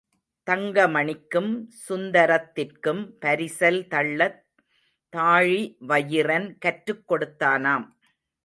தங்கமணிக்கும், 0.47 1.51
சுந்தரத்திற்கும் 1.87 3.03
பரிசல் 3.21 3.79
தள்ளத் 3.87 4.41
தாழிவயிறன் 5.13 6.49
கற்றுக்கொடுத்தானாம். 6.65 7.87